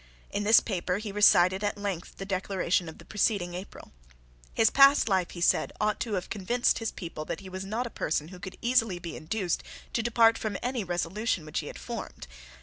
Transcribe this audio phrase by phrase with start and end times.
[0.31, 3.91] In this paper he recited at length the Declaration of the preceding April.
[4.51, 7.85] His past life, he said, ought to have convinced his people that he was not
[7.85, 9.61] a person who could easily be induced
[9.93, 12.25] to depart from any resolution which he had formed.